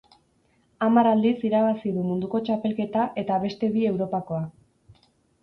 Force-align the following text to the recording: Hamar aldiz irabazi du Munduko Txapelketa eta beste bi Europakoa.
Hamar 0.85 1.09
aldiz 1.09 1.33
irabazi 1.49 1.91
du 1.97 2.05
Munduko 2.07 2.41
Txapelketa 2.49 3.05
eta 3.25 3.39
beste 3.45 3.71
bi 3.77 3.87
Europakoa. 3.93 4.43